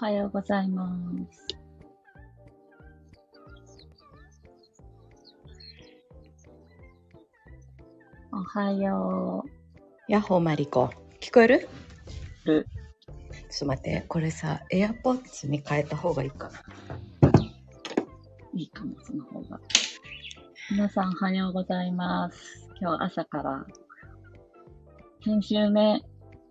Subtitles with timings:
[0.00, 0.90] はようございま
[1.30, 1.46] す。
[8.32, 9.44] おはよ
[10.08, 10.88] ヤッホーマリコ。
[11.20, 11.68] 聞こえる？
[12.46, 12.66] る
[13.04, 17.28] ちょっと待って、これさ、エアポッツに変えた方がいいかな。
[17.28, 17.32] う。
[18.54, 19.60] いいかも、その方が。
[20.70, 22.66] 皆さんおはようございます。
[22.80, 23.66] 今日朝から、
[25.22, 26.02] 先週ね、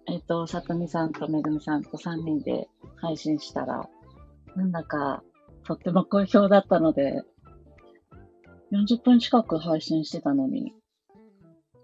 [0.07, 2.68] えっ、と、さとみさんとめぐみさんと3人で
[3.02, 3.89] 配信したら、
[4.55, 5.23] なんだか、
[5.63, 7.23] とっても好評だったので、
[8.71, 10.73] 40分近く配信してたのに、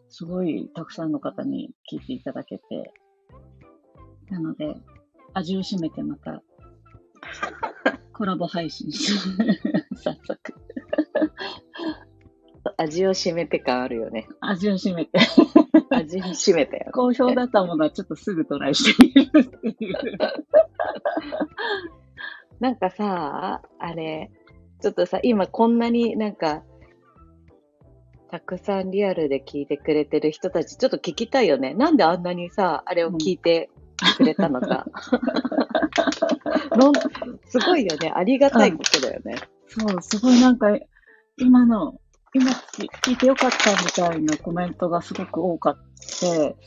[0.09, 2.93] すごいたくさんの方に聞いていただけて、
[4.29, 4.75] なので、
[5.33, 6.41] 味を占めてまた、
[8.13, 10.53] コラボ配信して、 早速、
[12.77, 14.27] 味を占めて感あるよね。
[14.39, 15.19] 味を占めて、
[15.89, 16.91] 味を占めたよ。
[16.93, 19.95] 好評だったものはちょっとすぐトライしてみるっていう。
[22.59, 24.31] なんかさ、あれ、
[24.81, 26.63] ちょっとさ、今こんなになんか、
[28.29, 31.73] たくさんリアルで聞いてくれてる人たち、ちょっと聞きたいよね。
[31.73, 33.69] なんであんなにさ、あれを聞いて
[34.17, 34.85] くれたのか。
[36.75, 36.91] の
[37.45, 38.11] すごいよね。
[38.13, 39.35] ありがたいことだよね。
[39.67, 40.67] そう、すごいなんか、
[41.37, 41.99] 今の、
[42.35, 45.77] 今聞聞いてよかったみたいなコメントがすごく多かっ
[46.19, 46.57] て、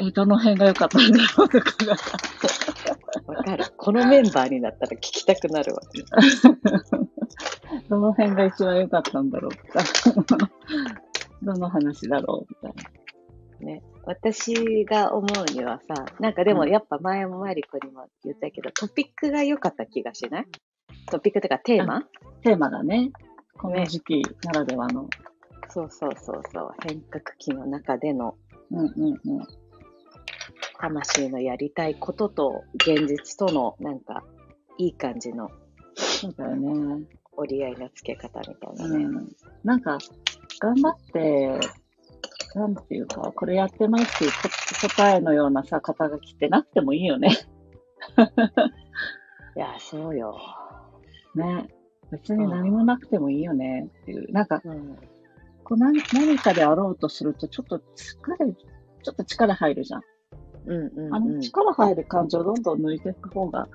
[0.00, 1.96] えーどの辺が良かったんだろうとかが。
[3.34, 3.64] わかる。
[3.78, 5.80] このメンバーになったら聞きたくなるわ。
[7.88, 9.80] どの辺が一番良かったんだろうとか。
[11.42, 12.84] どの話だろうみたい
[13.64, 13.72] な。
[13.72, 13.82] ね。
[14.04, 20.46] 私が思うにはさ、なんかでもやっぱ前もマリコにも言ったけど、トピックが良かった気がしない？
[21.10, 22.02] トピックとかテーマ？
[22.42, 23.12] テーマがね、
[23.58, 25.08] この時期ならではの。
[25.68, 26.70] そうそうそうそう。
[26.86, 28.36] 変革期の中での
[28.70, 29.46] うんうんうん。
[30.78, 34.22] 魂のやりたいことと現実とのなんか
[34.78, 35.50] いい感じの
[35.96, 37.06] そうだよね。
[37.32, 39.04] 折り合いのつけ方みたいなね。
[39.04, 39.28] うん。
[39.64, 39.98] なんか、
[40.60, 41.58] 頑張って、
[42.54, 47.30] なんていうか、これやってますっていうこ答えのようなさ、肩書きってなくてもいいよね。
[49.56, 50.38] いや、そうよ。
[51.34, 51.68] ね。
[52.10, 54.32] 別に何もなくてもいいよねっていう。
[54.32, 54.96] なんか、うん。
[55.64, 57.82] こう何何かであろうとすると、ちょっと疲
[58.38, 60.02] れ、ちょっと力入るじゃん。
[60.66, 63.68] うんうん、あの力入る感情をどんどん抜いていく方が、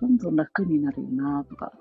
[0.00, 1.72] どんどん楽になるよなとか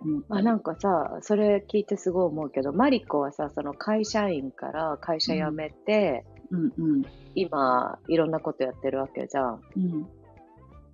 [0.00, 0.44] 思ったあり。
[0.44, 7.02] なんかさ、それ聞いてすごい思うけど、マリコはさ、その会社員から会社辞めて、うんうん。
[7.34, 9.60] 今、いろんなことやってるわけじゃん。
[9.76, 10.08] うん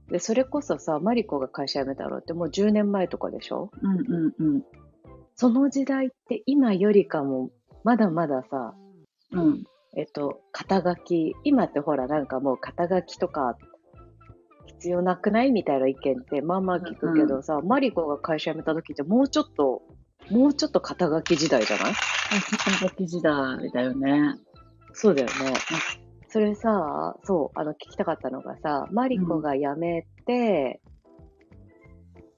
[0.08, 3.70] で、それこそさ、マリコが会社辞めたのってもう10年前とかでしょ？
[3.80, 4.62] うんうんうん。
[5.36, 7.50] その時代って今よりかも、
[7.84, 8.74] まだまださ、
[9.32, 9.64] うん。
[9.96, 13.56] えっと、肩書き、今ってほらなんかもう肩書きとか
[14.66, 19.82] 必要なくないみたいな意見ってまあまあ聞くけどさ、マリコが会社辞めた時ってもうちょっと、
[20.30, 21.92] もうちょっと肩書き時代じゃない？
[21.92, 21.94] あ、
[22.56, 24.34] 肩書き時代だよね。
[24.92, 25.32] そうだよね。
[26.32, 30.80] それさ、そう、あの、聞きたかったのがさ、マリコが辞めて、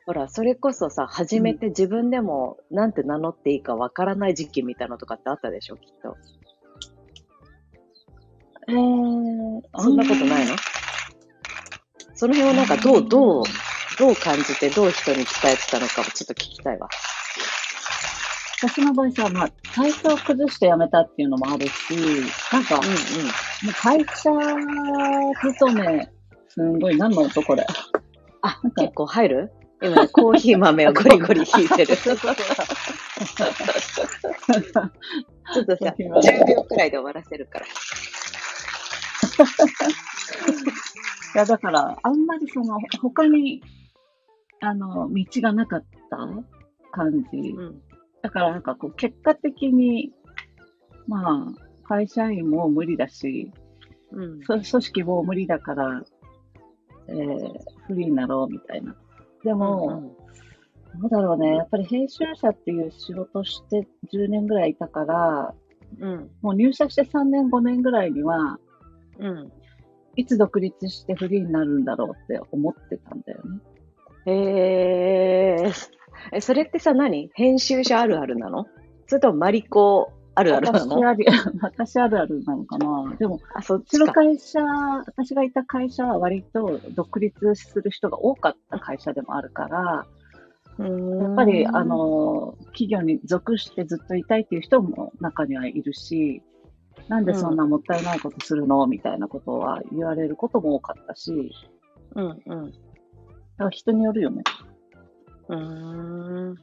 [0.05, 6.17] ほら、それこそさ、初めて自分でもなんて名乗っていいかわからない時期みたいなのとかってあったでしょ、きっと。
[8.67, 10.57] えー、そんなことないの？
[12.17, 13.45] その辺はなんかどう、どう、
[13.99, 16.89] どう感じて、どう人に伝えてたのかもちょっと聞きたいわ。
[18.69, 21.95] 私の場合さ、まあ、体調を崩して辞めたっていうのもあるし、
[22.51, 22.97] なんか、もうんうん。
[22.97, 24.31] う会社
[25.55, 26.09] 勤め、
[26.49, 27.67] すんごい、何の音これ。
[28.41, 29.53] あなん、か結構入る？
[29.83, 31.95] 今ね、コーヒー豆を ゴリゴリ引いてる。
[31.95, 32.27] ちょっと
[35.77, 37.67] さ、10秒くらいで終わらせるから。
[41.35, 43.63] いや、だから、あんまりその、他に、
[44.61, 46.17] あの、道がなかった
[46.93, 47.55] 感じ。
[48.25, 48.29] うん。
[48.29, 50.13] だからなんかこう、結果的に、
[51.07, 53.53] まあ、会社員も無理だし、
[54.13, 54.41] うん。
[54.43, 56.03] そ組織も無理だから、
[57.09, 57.53] えー、
[57.87, 58.97] フリーになろうみたいな。
[59.45, 60.17] でも、
[61.01, 61.57] どうだろうね。
[61.57, 65.55] やっぱり編集者っていう仕事して10年ぐらいいたから、
[66.01, 66.31] うん。
[66.41, 68.59] もう入社して3年5年ぐらいには、
[69.19, 69.53] うん。
[70.17, 73.61] いつ独立してフリーになるんだろうって思ってたんだよね。
[74.27, 74.33] へ
[75.67, 75.73] え。
[76.33, 77.31] え、それってさ、何？
[77.35, 78.67] 編集者あるあるなの？
[79.07, 80.97] それともマリコあるあるなの？
[80.97, 81.27] 私あり、
[81.61, 83.15] 私あるあるなのかな？
[83.19, 84.13] でも、あ、そっうちの。
[84.13, 84.61] 会社、
[85.07, 90.07] 私がいた会社は割と独立する人が多かった会社でもあるから、
[90.79, 96.43] ややっぱり、あ、の、企業に属してずっといたいっていう人も中にはいるし、
[97.07, 98.87] なんでそんなもったいないことするの？
[98.89, 101.53] みたいなことは言われることも多かったし、
[102.17, 102.73] うんうん。
[102.73, 102.79] だ
[103.59, 104.43] から人によるよね。
[105.49, 106.55] うーん。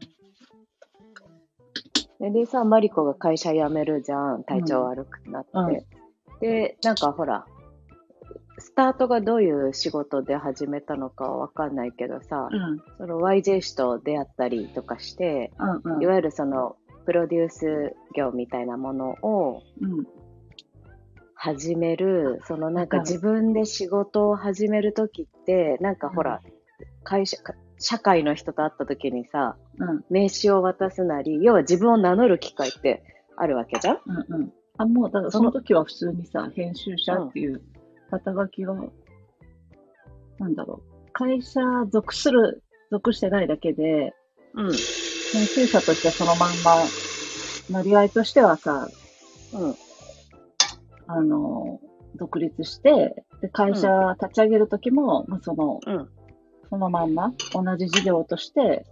[2.19, 4.44] ででさ、マリコが会社辞めるじゃん。
[4.44, 5.50] 体調悪くなって。
[5.54, 6.01] うん
[6.42, 7.45] で、なんかほら、
[8.57, 12.81] スタートがどういう仕事で始めたのかはわかんないけどさ、うん。
[12.98, 16.75] その YJ 氏と出会ったりとかして、うんうんいわゆるその、
[17.06, 20.07] プロデュース業みたいなものをうん。
[21.36, 26.39] 始める、そのなんか自分で仕事を始めるときって、なんかほら、
[27.04, 30.06] 会社、か社会の人と会ったときにさ、うん。
[30.10, 33.04] 名刺を渡すなり、要は自分を名乗る機会って
[33.36, 34.00] あるわけじゃん？
[34.06, 34.54] うんうん。
[34.78, 37.62] あ、もう、だからその時は普通にさ、編集者っていう
[38.10, 38.75] 肩書きが、
[40.38, 41.12] なんだろう。
[41.13, 44.13] 会社属する、属してないだけで、
[44.54, 44.72] うん。
[45.31, 46.92] 編集者としてそのまんま、
[47.69, 48.88] 乗り合いとしてはさ、
[49.54, 49.75] うん。
[51.07, 51.80] あの、
[52.16, 56.10] 独立して、で、会社立ち上げる時も、まあ、その、うん。
[56.71, 58.85] そのまんま、同じ事業として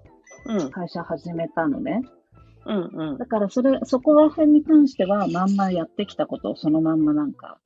[0.45, 0.71] うん。
[0.71, 2.01] 会社始めたのね。
[2.65, 2.89] うん。
[2.93, 3.25] うんだ。
[3.25, 7.57] から、それ、そこら辺に関しては、まんまやってきたことをそのまんまなんか、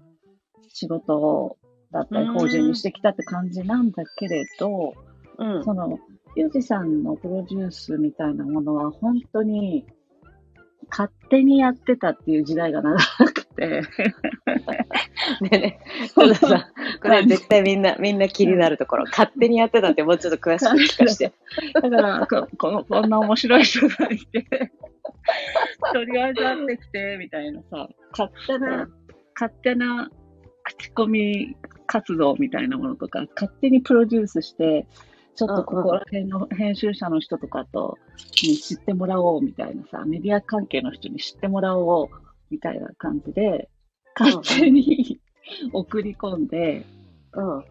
[0.69, 1.57] 仕事
[1.91, 4.93] だったり、うん法人にしてきたって感じなんだけれど、
[5.39, 5.63] うん。
[5.63, 5.97] その、
[6.35, 9.85] ユージさんのプロデュースみたいなものは、本当に、
[10.89, 12.97] 勝手にやってたっていう時代が長
[13.33, 13.81] くて、
[15.41, 15.79] ねえね。
[16.35, 16.71] さ、
[17.01, 19.05] これ絶対みんな、みんな気になるところ。
[19.05, 21.33] 勝手にやってたってもうちょっと詳しく聞かして。
[21.73, 24.45] だから、ここのこんな面白い人がいて、
[25.93, 28.89] とりあえず会ってきて、みたいなさ、勝手な、
[29.35, 30.09] 勝手な
[30.63, 31.55] 口コミ
[31.87, 34.87] 活動みたいなものとか、勝手にプロデュースして、
[35.35, 37.97] ちょっとここら辺の編集者の人とかと、
[38.43, 42.07] に知ってもらおうみたいなさ、メディア関係の人に知ってもらおう
[42.51, 43.69] みたいな感じで、
[44.17, 45.19] 勝手に
[45.71, 46.85] 送り込んで、
[47.33, 47.63] うん。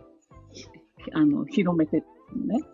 [1.15, 2.07] あの、広めてる
[2.37, 2.65] のね。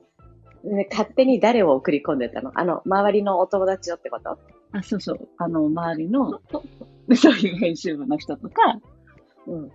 [0.64, 2.50] ね、勝手に誰を送り込んでたの？
[2.54, 4.38] あの、周りのお友達よってこと？
[4.72, 5.28] あ、そうそう。
[5.38, 6.40] あの、周りの、
[7.16, 8.80] そういう編集部の人とか、
[9.46, 9.70] うん。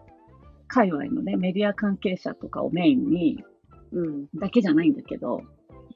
[0.68, 3.44] 界隈のね、メディア関係者とかをメインに、
[3.92, 4.28] うん。
[4.36, 5.42] だけじゃないんだけど、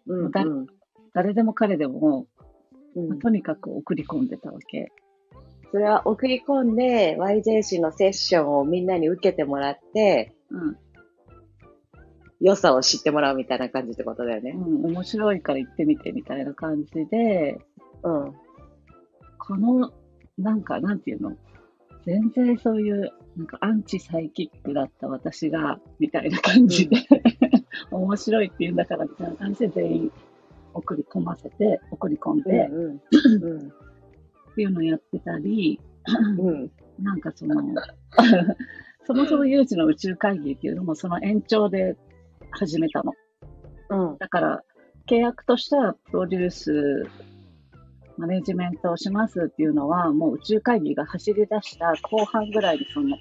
[0.08, 0.32] うん。
[0.32, 0.68] だうん
[1.14, 2.28] 誰でも彼でも、
[2.96, 4.92] うんとにかく送り込んでたわけ。
[5.72, 10.78] それは送り込んで、YJ 氏のセッションをみんなに受けてもらって、うん。
[12.40, 14.52] 良さを知ってもらうみたいな感じってことだよね。
[14.52, 17.60] うん、面白いから行ってみてみたいな感じで、
[18.04, 18.34] うん。
[19.40, 19.92] この、
[20.38, 21.36] なんか、なんていうの？
[22.06, 26.98] 全然そういう、なんかアンチサイキックだった私が、みたいな感じで、
[27.92, 30.12] 面白いって言うんだから、みたいな感じで全員
[30.74, 33.02] 送り込ませて、送り込んで、うん。
[33.42, 33.60] うん。
[33.60, 33.87] って
[34.62, 35.80] いうのをやってたり、
[36.40, 36.72] うん。
[37.00, 37.56] なんかその、
[39.06, 41.96] そもそも有事の宇宙会議っていうのもその延長で
[42.52, 43.14] 始めたの。
[43.90, 44.18] うん。
[44.18, 44.64] だから、
[45.08, 47.04] 契約としてはプロデュース、
[48.18, 53.16] マネジメントをしますっていうのは、もう宇宙会議が走り出した後半ぐらいにその、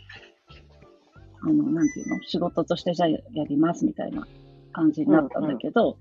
[1.43, 2.23] あの、なんていうの？
[2.23, 4.27] 仕事としてじゃあやりますみたいな
[4.73, 5.99] 感じになったんだけど、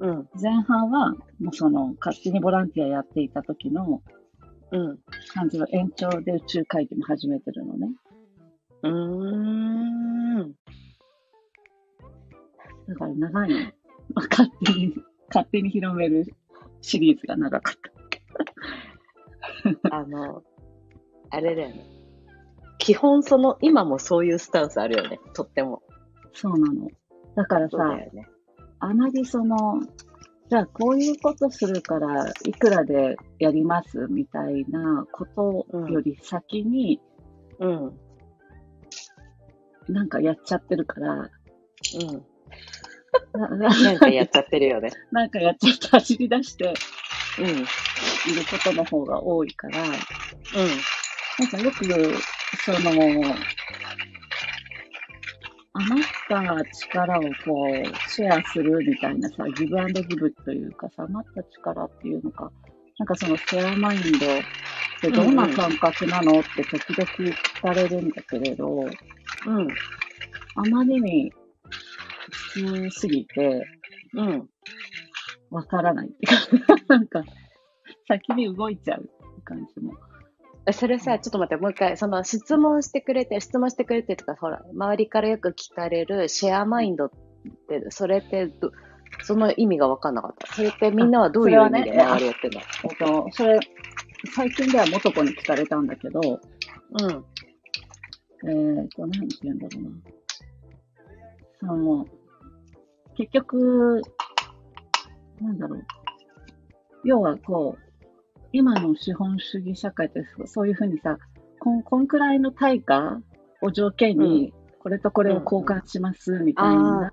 [0.00, 0.28] うん。
[0.40, 4.02] 前半はもうその、勝手にボランティアやっていた時の
[4.70, 4.98] うん。
[5.34, 7.88] 感じの延長で宇宙会議も始めてるのね。
[8.82, 10.52] うーん。
[12.88, 13.72] だから長いの。
[14.30, 14.94] 勝手に、
[15.28, 16.24] 勝手に広める
[16.80, 17.74] シリーズが長かっ
[19.90, 19.96] た。
[19.96, 20.42] あの、
[21.30, 21.86] あれだよね。
[22.78, 25.18] 基本その、今もそういうスタンスあるよね。
[25.34, 25.82] とっても。
[26.32, 26.88] そうなの。
[27.34, 27.76] だからさ
[28.12, 28.28] ね。
[28.80, 29.80] あまりその、
[30.48, 37.00] じゃあこういうことするからいくらでやりますみたいなことより先に
[37.58, 37.86] うん。
[37.86, 37.98] うん。
[39.94, 41.30] なんかやっちゃってるから、
[43.32, 44.90] なななんかやっちゃってるよね。
[45.12, 46.74] なんかやっちゃって走り出して
[47.38, 47.44] うん。
[47.44, 47.52] うん。
[47.52, 47.64] いる
[48.50, 49.96] ことの方が多いから、なん
[51.50, 51.84] かよく、
[52.64, 52.78] その、
[55.78, 62.50] 余った力をこう、シェアするみたいなさ、ギブアンドギブというかさ、余った力っていうのか、
[62.98, 64.40] なんかそのシェアマインドっ
[65.00, 68.86] てどんな感覚なのって時々聞かれるんだけれど、
[69.46, 69.68] うん。
[70.56, 71.32] あまりに
[72.54, 73.64] 普通すぎて
[74.14, 74.48] うん。
[75.50, 77.22] わからないっていうか、なんか
[78.08, 79.10] 先に動いちゃうって
[79.44, 79.92] 感じも。
[80.72, 87.10] それさ、ちょっと待って、もう一回、その質問してくれて、質問してくれてとか、ほら、周りからよく聞かれるシェアマインドっ
[87.68, 88.72] て、それってど、
[89.22, 90.52] その意味が分かんなかった。
[90.54, 92.60] それってみんなはどういう意味で周りやってんの？
[92.84, 93.60] えっと、それ、
[94.34, 97.24] 最近では元子に聞かれたんだけど、うん。
[98.48, 99.90] えっと、何て言うんだろうな。
[101.60, 102.06] その、
[103.16, 104.02] 結局、
[105.40, 105.86] なんだろう。
[107.04, 107.87] 要はこう、
[108.52, 111.18] 今の資本主義社会ってそそういうふうにさ、
[111.60, 113.20] こんこんくらいの対価
[113.60, 117.10] を条件に、これとこれを交換しますみたいな。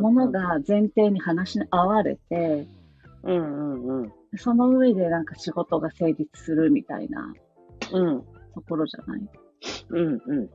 [0.00, 2.68] もの、が前提に話し合われて、
[3.24, 4.12] うんうんうん。
[4.36, 7.34] その上でなんか仕事が成立するみたいな
[7.92, 8.22] うん
[8.54, 9.28] ところじゃない？
[9.90, 10.46] うんうん。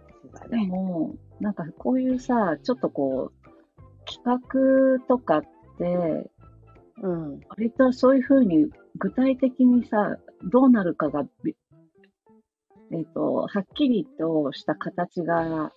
[0.49, 0.67] でね。
[0.67, 3.51] も、なんかこういうさ、ちょっとこう、
[4.05, 4.41] 企
[4.99, 5.41] 画とかっ
[5.77, 6.30] て、
[7.01, 7.39] うん。
[7.49, 8.67] 割とそういうふうに
[8.97, 11.55] 具体的にさ、どうなるかがび、
[12.91, 15.71] えっ、と、はっきりとした形が、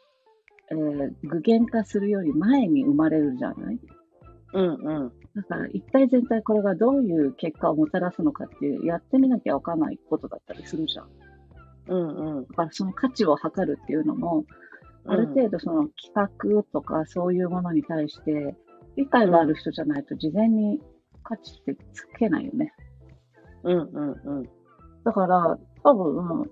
[0.71, 3.79] えー具現化するより前に生まれるじゃない？
[4.55, 5.13] うんうん。
[5.35, 11.09] だから一体全体これがどういう結果をもたらすのかっていう、やってみなきゃわかんないことだったりするじゃん。
[11.89, 12.47] うんうん。
[12.47, 14.45] だからその価値を測るっていうのも、
[15.07, 18.57] ある程度その企画とかそういうものに対して
[18.97, 20.81] 理解がある人じゃないと事前に
[21.25, 22.73] 価値ってつけないよね。
[23.65, 24.49] うんうんうん。
[25.05, 26.51] だから多分、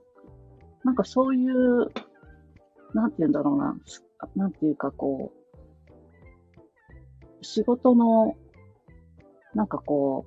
[0.84, 1.92] なんかそういう、
[2.94, 5.32] なんて言うんだろうな、すなんていうかこ
[7.40, 8.36] う、仕事の、
[9.54, 10.26] なんかこ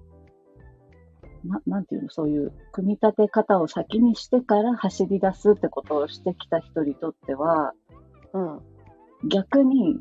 [1.43, 7.73] う、ななんていうの、そういう組み立て方を先にしてから走り出すってことをしてきた人にとっては、
[8.33, 8.59] うん
[9.27, 9.99] 逆に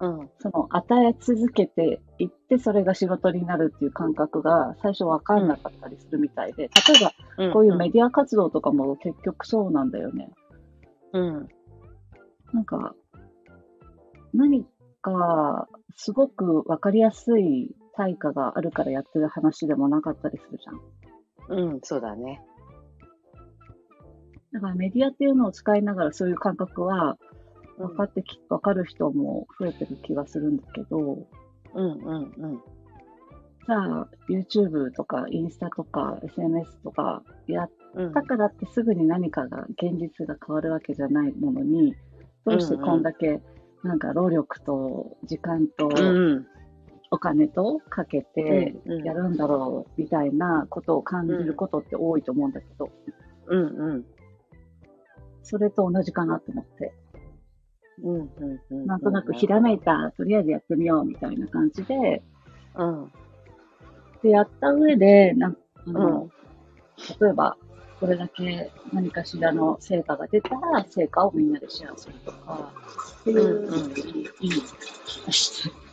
[0.00, 0.30] うん。
[0.38, 7.12] その与え続けていって、それが仕事になるっていう感覚が最初わかんなかったりするみたいで、例えば
[7.44, 7.52] うん。
[7.52, 10.30] こういうメディア活動とかも結局そうなんだよね。
[11.12, 11.48] うん。
[12.52, 12.94] なんか、
[14.32, 14.66] 何
[15.02, 21.60] かすごくわかりやすい対価があるからやってる話でもなかったりするじゃん。
[21.60, 22.40] うん、そうだね。
[24.52, 27.16] だからメディアっていうのを使いながらそういう感覚は
[27.88, 31.26] 分かってき、分かる人も増えてる気がするんだけど、
[31.74, 32.60] うんうんうん。
[33.66, 38.12] さあ、YouTube とかインスタとか SNS とかやっうん。
[38.12, 41.94] だからってすぐに何かが、現実が変わるわけじゃないものに、
[42.44, 43.40] どうしてこんだけ、
[43.82, 46.46] なんか労力と時間とうん
[47.10, 52.88] お金とかけてやるんだろうみたいなことを感じることって多いと思うんだけど、
[53.46, 54.04] うんうん。
[55.42, 56.92] それと同じかなと思って。
[58.70, 62.22] なんとなくひらめいた、とりあえずやってみようみたいな感じで、
[62.74, 63.12] うん。
[64.22, 66.30] で、やった上で、なんあの、うん
[67.20, 67.56] 例えば、
[67.98, 72.72] これだけ何かしらの成果が出たら、成果をみんなでシェアするとか、
[73.20, 73.90] っていう、うんうん
[74.40, 74.62] いい
[75.06, 75.89] 気がして。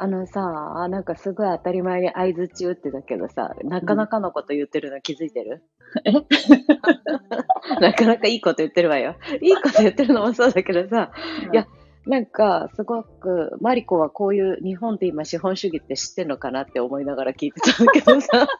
[0.00, 5.64] あのさ、なんかすごい当たり前に相づち打ってたけどさ、なかなかのこと言ってるの気づいてる、
[6.04, 6.12] え？
[7.82, 9.16] なかなかいいこと言ってるわよ。
[9.42, 11.10] いいこと言ってるのもそうだけどさ、
[11.52, 11.66] いや
[12.06, 18.46] なんかすごく、マリコはこういう日本って今資本主義って知ってんのかなって思いながら聞いてたんだけどさ。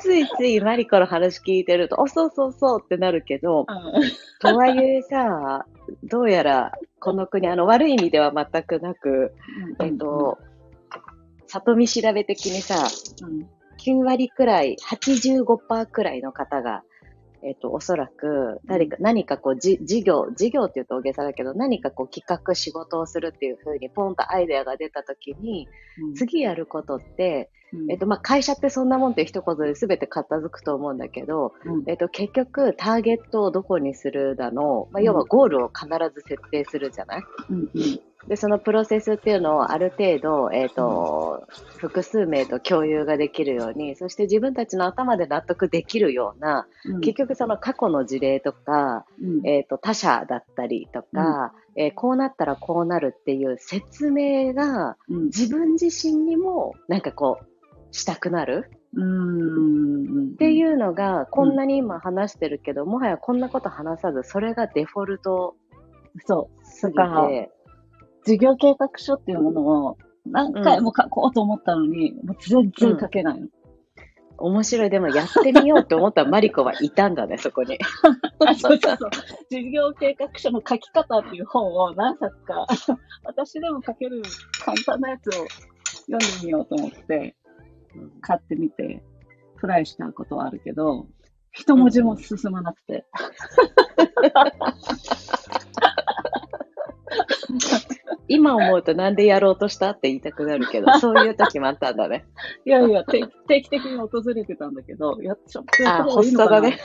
[0.00, 3.66] ついついマリコの話聞いてると、あ、そうそうそうってなるけど、
[4.40, 5.66] とはいえさ、
[6.02, 9.34] どうやらこの国、あの悪い意味では全くなく、
[9.78, 9.86] うん。
[9.86, 10.38] えっと、
[11.46, 12.86] 里見調べ的にさ、
[13.22, 13.48] うん。
[13.78, 16.82] 9割くらい、85%くらいの方が、
[17.42, 25.68] えっ、と、おそらく、誰か、何かこう、じ、事業、事業って言うと大げさだけど、何かこう、企画、仕事をするっていう風に、ポンとアイデアが出たときに、
[26.02, 26.14] うん。
[26.14, 27.90] 次やることって、うん。
[27.90, 31.84] えっ、と、まあ、会社ってそんなもんって一言で全て片付くと思うんだけど、うん。
[31.86, 37.22] えっ、と、結局、ターゲットをどこにするだの、まあ、要はゴールを必ず設定するじゃない？
[37.48, 41.46] うんうんで、そのプロセスっていうのをある程度、えっ、と、
[41.78, 47.00] 複数名と共有ができるように、そして自分たちの頭で納得できるような、うん。
[47.00, 49.46] 結局その過去の事例とか、うん。
[49.46, 55.24] えっ、と、他者だったりとか、えーこうなったらこうなるっていう説明がうん。
[55.26, 57.46] 自分自身にもなんかこう、
[57.92, 60.32] したくなるうん。
[60.32, 65.56] っていうのが、こんなに今話してるけど、もはやこんなこと話さず、それがデフォルト
[66.26, 66.66] そう。
[66.66, 67.28] すぎだか
[68.24, 73.48] 事業計画書っていうものを何回も書こうと思ったのに、もう全然書けないの。
[74.40, 74.90] 面白い。
[74.90, 77.78] でもやってみようって思ったマリコはいたんだね、 そこに。
[78.46, 79.10] あそうそうそう。
[79.50, 82.66] 事業計画書の書き方っていう本を何冊か、
[83.24, 84.22] 私でも書ける
[84.64, 85.32] 簡単なやつを
[86.10, 87.36] 読んでみようと思って、
[88.22, 89.04] 買ってみて、
[89.60, 91.06] トライしたことはあるけど、
[91.52, 93.04] 一文字も進まなくて。
[98.30, 102.24] 今思うとなんでやろうとしたって言いたくなるけど、 そういう時もあったんだね。
[102.64, 106.78] いやいや、 定定期的に訪れてたんだけど、やちょっとやったあ、方がいいのかな発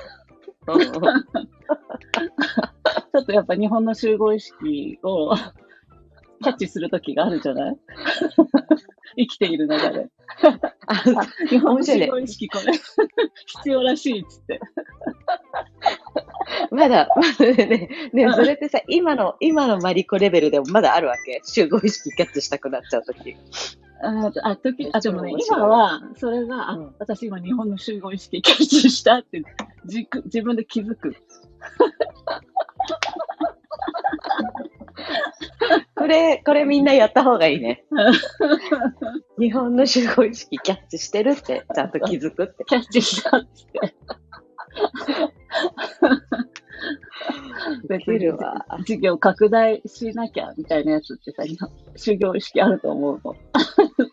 [0.81, 1.15] 作だね。
[3.13, 5.35] ちょっとやっぱ日本の集合意識を
[6.45, 7.77] キャッチするときがあるじゃない？
[9.17, 10.07] 生きている中で。
[10.87, 10.95] あ
[11.49, 11.85] 日本意
[12.27, 12.73] 識これ
[13.45, 14.59] 必要らしいっつって。
[16.71, 21.41] まだ、まだね、ね、それってさ、今の、今のマリコレベルでもまだあるわけ？
[21.45, 23.35] 集合意識キャッチしたくなっちゃうとき。
[24.03, 29.41] あ、あ時あでもね、今は、それが、あうん私今日本の集合意識キャッチしたって
[29.85, 31.15] じく自分で気づく。
[35.95, 37.85] これ、これみんなやった方がいいね。
[39.39, 42.63] 日本の集合意識キャッチしてるって、ちゃんと気づくって。
[42.65, 43.49] キャッチしたって。
[47.87, 48.65] 別できるわ。
[48.85, 53.35] 事業拡大しなきゃみたいなやつってさ、今修行意識あると思うの。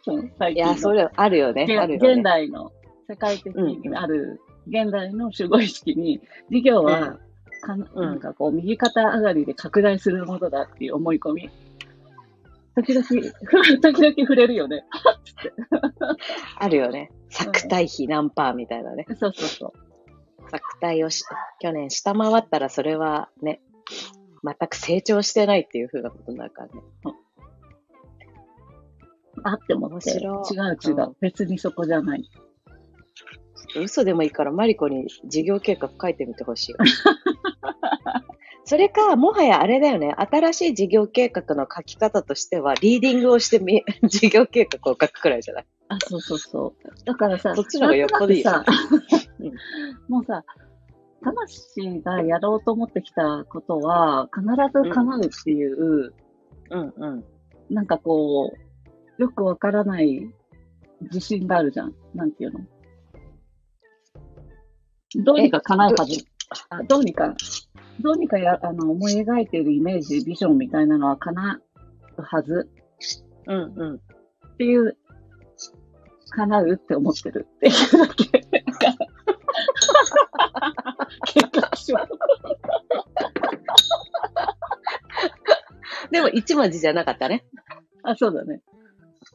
[0.05, 1.65] そのいや、それあるよね。
[1.65, 2.13] 現あるよね。
[2.13, 2.73] 現代の、
[3.09, 6.21] 世界的にある、現代の集合意識に、
[6.51, 7.19] 事業は、
[7.63, 11.51] かんうんなんかこう、右肩上がりで拡大するものだっていう思い込み。
[12.75, 13.07] 時々、
[13.81, 14.85] 時々触れるよね。
[16.59, 17.11] あるよね。
[17.31, 19.07] 作体比何パーみたいなね。
[19.09, 20.51] そうそうそう。
[20.51, 21.25] 作体をし、
[21.61, 23.61] 去年下回ったらそれはね、
[24.45, 26.83] 全く成長してないっていう風なことになるからね。
[29.45, 30.19] あって思って。
[30.19, 31.07] 違面う白い違う。
[31.07, 32.29] うん別にそこじゃない。
[33.77, 36.79] 嘘でもいいからマリコに事業計画書いてみてほしいよ。
[38.65, 40.15] それか、もはやあれだよね。
[40.17, 45.67] 新しい事業計画の書き方としては、リーディングをしてみ、 事業計画を書くくらいじゃない？
[45.89, 47.05] あ、そうそうそう。
[47.05, 49.29] だからさ、そっちの方がよっぽどいいよなんとなくさ、
[50.09, 50.45] もうさ、
[51.25, 56.15] 魂がやろうと思ってきたことは、必ず叶うっていう、
[56.71, 57.25] うんうん。
[57.69, 58.53] なんかこ
[59.19, 60.33] う、よくわからない
[61.03, 61.95] 自信があるじゃん。
[62.15, 62.61] なんていうの？
[65.17, 66.25] どうにか叶うはず。
[66.69, 67.35] あどうにか、
[68.01, 71.61] どうにかやあの思い描いているイメージ、ビジョンみたいなのは叶
[72.19, 72.69] うはず
[73.47, 73.97] うんうん。
[73.97, 74.97] っていう、
[76.31, 78.25] 叶うって思ってるっていうだけ。
[81.27, 81.95] 計画書。
[86.11, 87.45] でも一文字じゃなかったね。
[88.03, 88.61] あ、そうだね。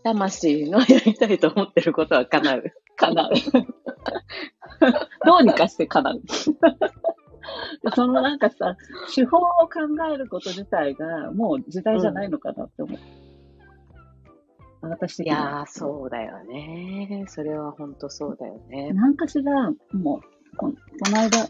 [0.03, 2.63] 魂のやりたいと思ってることは叶う。
[2.95, 3.31] 叶う。
[5.27, 6.21] どうにかして叶う。
[7.83, 8.77] で そのなんかさ、
[9.13, 9.81] 手法を考
[10.13, 12.99] えること自体がもう時代じゃないのかなって思う。
[14.81, 17.25] 私的にはいやー、そうだよね。
[17.27, 18.93] それは本当そうだよね。
[18.93, 20.21] なんかしら、も
[20.53, 21.49] う、ここの間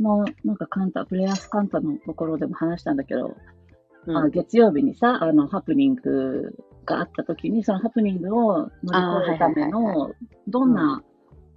[0.00, 10.14] の、なんかカンタ、プレイヤースカンタのところでも話したんだけど、うんあ月曜日にさ、あの、ハプニングがあった時に、そのハプニングを乗り越えるための、
[10.48, 11.02] どんな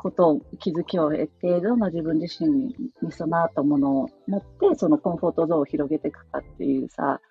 [0.03, 2.75] ことを、気づきを得て、どんな自分自身に
[3.09, 7.21] 備わったものを持って、そのコンフォートゾーンを広げていくかっていうさ、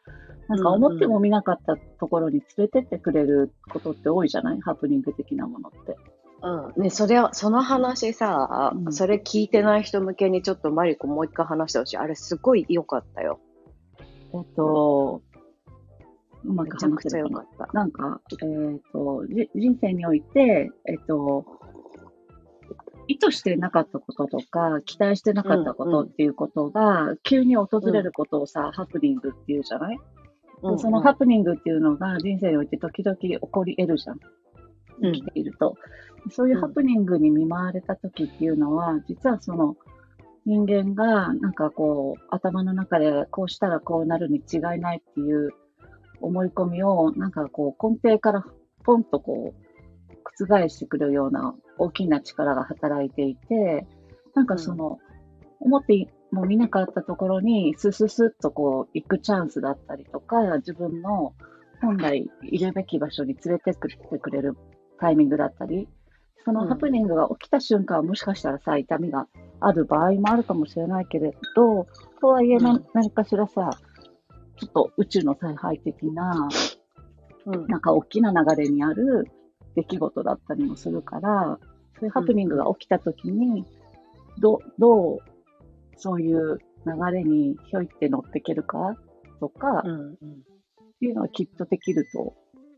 [0.49, 4.61] なんか思っても見なかったところに連れてってくれることって多いじゃない？
[4.61, 5.97] ハプニング的なものって。
[6.43, 6.83] うん。
[6.83, 11.97] ね、それは、その話さ、うんそれ聞いてない人向けにちょっとマリコもう一回話してほしい。
[11.99, 13.39] あれすごい良かったよ。
[14.35, 15.23] えっと、
[16.45, 17.73] うまめく話せるかな良かった。
[17.73, 21.45] なんか、えっ、と、じ人生において、えっ、と、
[23.13, 34.21] 意図してなかったこととか、期待してなかったことっていうことが、急に訪れることをさ、ハプニングっていうじゃない、うんでそのハプニングっていうのが人生において時々起こり得るじゃん。
[35.03, 35.75] 生きていると。
[36.31, 39.77] そういうハプニングに見舞われた時っていうのは、実はその
[40.47, 45.51] 人間がなんかこう頭の中でこうしたらこうなるに違いないっていう
[46.21, 48.45] 思い込みをなんかこう根底から
[48.85, 49.62] ポンとこう
[50.25, 53.87] 覆してくるような大きな力が働いていて、
[54.35, 54.99] なんかその、
[55.61, 61.35] 思っても見なかったところにスススッとこう行くチャンスだったりとか、自分の
[61.81, 64.57] 本来いるべき場所に連れてってくれる
[64.99, 65.89] タイミングだったり、
[66.45, 69.29] そのうんハプニングが起きた瞬間はもしかしたらさ、痛みが
[69.61, 71.87] ある場合もあるかもしれないけれど、
[72.21, 73.71] とはいえ何かしらさ、
[74.57, 76.49] ちょっと宇宙の采配的な、
[77.47, 77.67] うん。
[77.67, 79.29] なんか大きな流れにある
[79.75, 81.59] 出来事だったりもするから、
[81.99, 83.65] そういうハプニングが起きたときに、
[84.41, 85.19] どどう、
[85.97, 88.97] そういう流れにひょいって乗っていけるか
[89.41, 90.43] とか、っうんうん
[91.03, 92.37] ていうのはきっとできると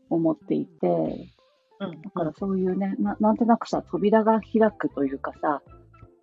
[0.09, 2.01] 思っていて、うん。
[2.01, 5.61] だからそういうね、ななんとなくさ、扉が開くというかさ、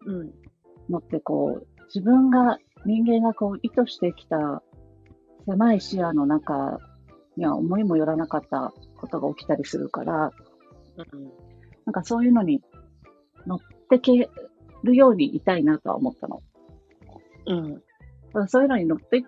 [0.04, 0.32] うん。
[0.90, 4.64] のってこう、自分が、人間がこう意図してきた
[5.46, 6.78] 狭い視野の中
[7.36, 10.32] には思いもよらなかったことが起きたりするから、
[10.96, 11.24] うん。
[11.84, 12.62] なんかそういうのに
[13.46, 14.28] 乗ってけ
[14.82, 16.42] るようにいたいなとは思ったの。
[17.46, 17.82] うん。
[18.48, 19.24] そういうのに乗ってい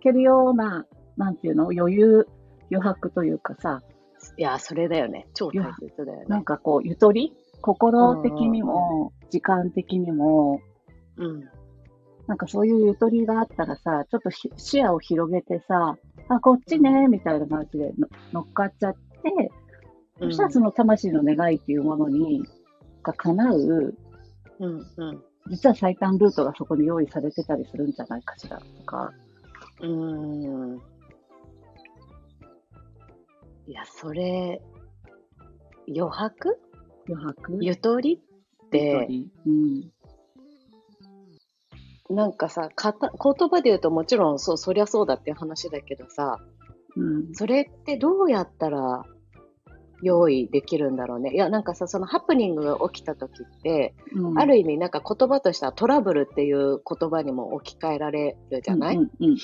[0.00, 2.26] けるような、なんていうの、余裕、
[2.70, 3.82] 余白というかさ、
[4.36, 5.28] いや、それだよね。
[5.34, 6.24] 超大切だよね。
[6.26, 7.32] なんかこう、ゆとり？
[7.60, 10.60] 心的にも、時間的にも、
[11.16, 11.44] うん。
[12.26, 15.96] なんかそういうゆとりがあったらさ、ちょっとひ視野を広げてさ、
[16.28, 19.50] あ、こっちね、みたいな感じでの乗っかっちゃって、
[20.20, 22.44] そしたらその魂の願いっていうものに、
[23.02, 23.94] が叶う、
[24.60, 24.86] うん。
[24.96, 25.24] うん。
[25.48, 29.12] 実は最短ルートがそこに用意されてたりするんじゃないかしらとか。
[29.80, 30.76] うん。
[33.66, 34.60] いや、それ、
[35.88, 36.58] 余白？
[37.08, 37.58] 余白？
[37.60, 39.08] ゆとりっゆて
[39.46, 39.90] うん。
[42.10, 46.38] なんかさ、かた言葉で言うともちろんそう、そりゃそうだっていう話だけどさ、
[46.96, 47.34] うん。
[47.34, 49.04] それってどうやったら
[50.02, 51.32] 用意できるんだろうね。
[51.34, 59.36] いや、なんかさ、そのハプニングが起きた時って、うんある意味なんか言葉としてはトラブルっていう言葉にも置き換えられるじゃない、うんうんうん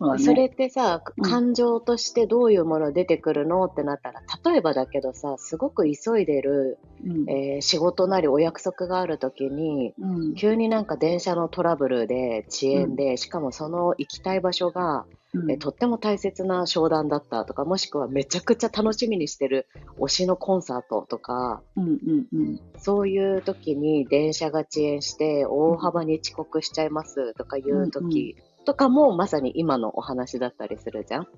[0.00, 0.18] うん。
[0.18, 10.34] それってさ、うん感情としてどういうもの出てくるのってなったら、例えばだけどさ、すごく急いでる、うん、えー仕事なりお約束がある時に、うん。
[10.34, 22.60] 急になんか電車のトラブルで遅延で、しかもその行きたい場所が、うんえーとっても大切な商談だったとか、もしくはめちゃくちゃ楽しみにしてる推しのコンサートとか、うんうんうん。
[22.78, 31.28] そういう時に電車が遅延して大幅に遅刻しちゃいますとかいう時とかもまさに今のお話だったりするじゃん。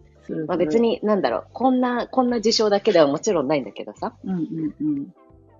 [0.46, 0.79] まあ、別。
[0.79, 5.14] になんだろう、こんな、こんな事象だけではもちろんないんだけどさ、うんうんうん。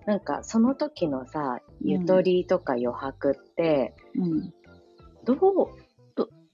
[0.07, 4.53] なんかその時のさ、うんゆとりとか余白って、うん。
[5.25, 5.71] どう、ど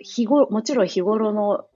[0.07, 1.67] 日頃、もちろん日頃の、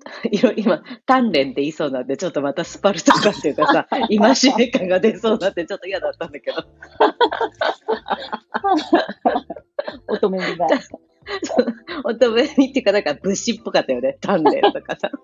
[0.30, 6.62] いろ今、鍛錬って言いそうなんで、ちょっとまたスパルタかっていうかさ、 今しめ感が出そうになってちょっと嫌だったんだけど、
[10.08, 10.66] 乙女が。
[12.04, 15.10] 乙女にっていうか、なんか武士っぽかったよね、鍛錬とかさ。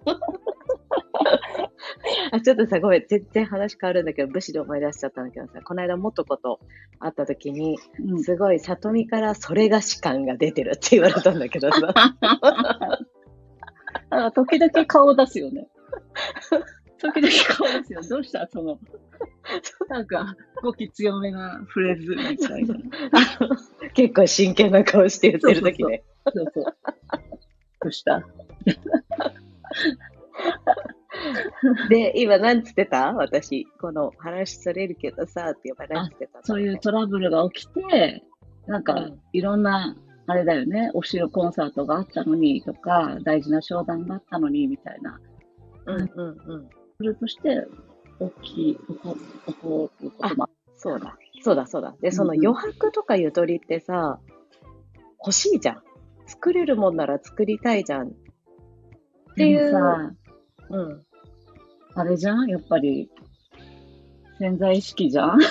[2.33, 6.61] あちょっとさ、ごめん、全然話変わるんだけど、武士で思い出しちゃったんだけどさ、この間、もとこと
[6.99, 11.95] 会った時に、うんすごい、里見からそれがし感が出てるって言われたんだけどさ、
[14.11, 15.69] あ 時々顔出すよね。
[16.99, 18.01] 時々顔出すよ。
[18.09, 18.47] どうした？
[18.47, 18.79] その、
[19.89, 22.77] なんか、語気強めなフレーズみたいな。
[23.95, 26.03] 結構真剣な顔して言ってる時ね。
[26.35, 26.65] そうそう。
[26.65, 28.23] どうした？
[31.89, 33.13] で、今、なんつってた？
[33.13, 38.23] 私、この話それるけどさ、って言えばなんつってたそういうトラブルが起きて、
[38.67, 45.21] なんかうん、いろんな、あれだよね、推しのコンサートがあったのにとか、大事な商談があったのにみたいな、
[45.87, 46.69] うんうんうん。
[46.99, 47.67] それとして、
[48.19, 51.95] 大きい、起こることもあそうだ、そうだ、そうだ。
[52.01, 54.21] で、その余白とかゆとりってさ、
[55.19, 55.83] 欲しいじゃん。
[56.27, 58.09] 作れるもんなら作りたいじゃん。
[58.09, 58.13] っ
[59.37, 60.13] ていうさ、
[60.71, 61.03] うん。
[61.95, 62.49] あれじゃん？
[62.49, 63.11] やっぱり、
[64.39, 65.41] 潜在意識じゃん？
[65.41, 65.45] い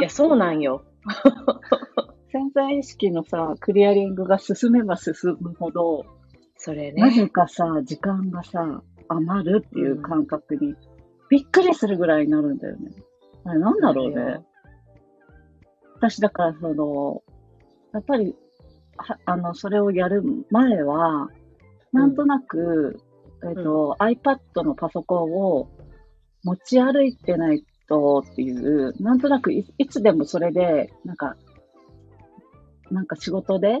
[0.00, 0.84] や、そうなんよ。
[2.32, 6.04] 潜在意識のさ、クリアリングが進めば進むほど、
[6.56, 7.28] それなぜね。
[7.28, 10.74] かさ、時間がさ、余るっていう感覚に、
[11.28, 12.90] びっくりするぐらいになるんだよね。
[13.44, 14.44] あれなんだろうね。
[15.96, 17.22] 私だからその、
[17.92, 18.36] やっぱり、
[18.96, 21.28] はあの、それをやる前は、
[21.92, 23.00] なんとなく、
[23.42, 25.68] えっ、と、iPad のパソコンを
[26.44, 31.36] 持ち歩いてないとっていう、なんとなくいいつでもそれで、なんか、
[32.90, 33.80] なんか仕事で、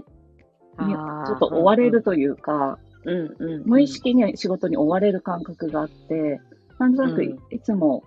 [0.78, 3.62] ちょっと追われるというか、うんうんうん。
[3.64, 6.40] 無意識に仕事に追われる感覚があって、
[6.78, 8.02] なんとなくいつも、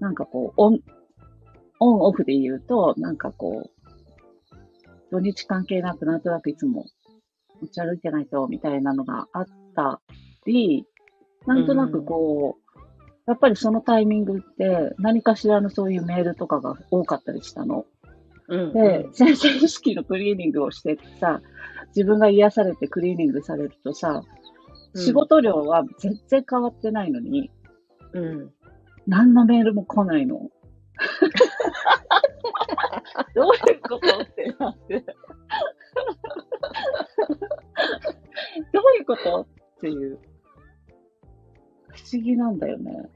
[0.00, 0.80] なんかこう、オン、
[1.80, 3.76] オンオフで言うと、なんかこう、
[5.10, 6.86] 土日関係なくなんとなくいつも
[7.62, 10.00] 持ち歩いてないと、みたいなのがあった
[10.44, 10.86] り、
[11.46, 12.80] なんとなくこう、
[13.26, 17.86] やっぱりそのタイミングって何かしらのそういうメールとかが多かったりしたの。
[18.48, 21.40] うんで、潜在意識のクリーニングをしてさ、
[21.88, 24.46] 自分が癒されてクリーニングされるとさ、うん
[24.96, 27.52] 仕事量は全然変わってないのに、
[28.12, 28.50] うん。
[29.06, 30.50] 何のメールも来ないの。
[33.34, 35.04] どういうことってなって。
[38.72, 39.46] どういうことっ
[39.80, 40.18] ていう。
[41.88, 43.10] 不思議なんだよね。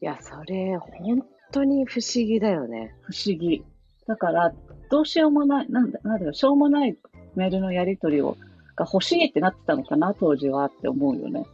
[0.00, 2.96] いや、それ、本当に不思議だよね。
[3.02, 3.64] 不思議。
[4.06, 4.52] だから、
[4.92, 6.98] どうしようもない、なんだ、なんだろう、しょうもない
[7.34, 8.36] メールのやり取りを、
[8.76, 11.46] か欲しいってなってたのかな、当時はって思うよね。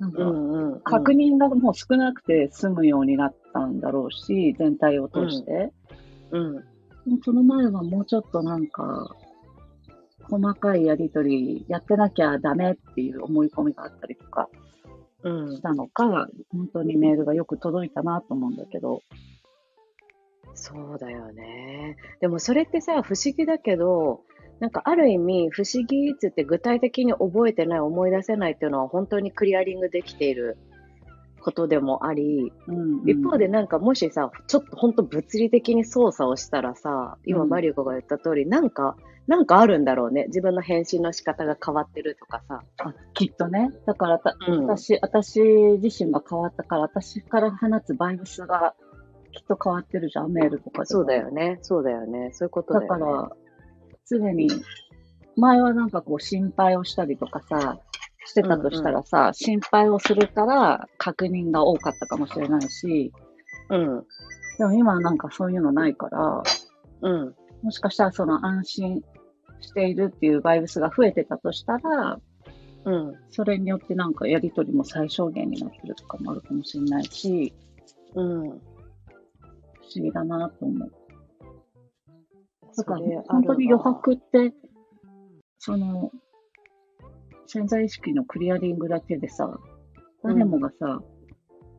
[0.00, 0.80] なんか、うんうんうん。
[0.80, 5.72] 確認がもう少なくて済むようになったんだろうし、全体を通して。
[6.32, 6.54] うん。
[6.54, 6.62] もう
[7.24, 9.14] その前はもうちょっとなんか、
[10.28, 14.48] 細かいやりとりやってなきゃダメっていう思い込みがあったりとか
[15.22, 15.62] うんし。
[15.62, 19.02] たのか、本当にメールがよく届いたなと思うんだけど。
[20.54, 21.96] そうだよね。
[22.20, 24.22] でもそれってさ、不思議だけど、
[24.60, 30.56] なんかある意味、不思議っつって具体的に覚えてない、思い出せないっていうのは本当にクリアリングできている
[31.42, 40.24] ことでもあり、うん一方でなんかもしさ、ちょっと本当物理的に操作をしたらさ、今うんマリコが言った通り、なんか、なんかあるんだろうね。
[40.28, 42.62] 自分の返信の仕方が変わってるとかさ。
[42.78, 43.70] あきっとね。
[43.86, 45.40] だからた、うん私、私
[45.80, 48.74] 自身が変わったから、私から放つバイブスが
[49.32, 51.58] きっと変わってるじゃん、メールとかでもそうだよね。
[51.62, 52.30] そうだよね。
[52.32, 53.00] そういうことだだよね。
[53.00, 53.30] から、
[54.08, 54.48] 常に、
[55.36, 57.80] 前はなんかこう心配をしたりとかさ、
[58.24, 63.12] してたとしたらさ、心配をするから確認が多かったかもしれないし、
[63.70, 64.06] うん。
[64.58, 66.42] でも今はなんかそういうのないから、
[67.02, 67.34] うん。
[67.62, 69.02] もしかしたらその安心
[69.60, 72.20] しているっていうバイブスが増えてたとしたら、
[72.84, 73.14] うん。
[73.30, 77.52] それによってなんかやりとりも最小限になってるとかもあるかもしれないし、
[78.14, 78.60] うん。
[79.92, 80.92] 不思議だなと思う。
[82.74, 84.54] だから本当に余白って、
[85.58, 86.10] その、
[87.46, 89.58] 潜在意識のクリアリングだけでさ、
[90.22, 91.02] 誰もがさ、